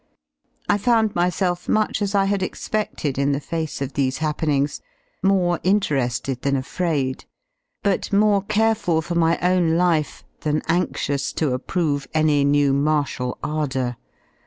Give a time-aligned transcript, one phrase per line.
[0.67, 4.81] I found myself much as I had expedled in the face of these happenkigs:
[5.23, 7.25] morejriterei led.than afraid^
[7.83, 10.03] but more careful for my own lire
[10.39, 13.97] than anxious to approve any new martial ardour.